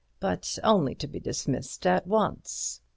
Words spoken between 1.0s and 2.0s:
be dismissed